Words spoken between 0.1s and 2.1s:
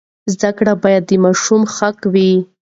زده کړه باید د ماشوم حق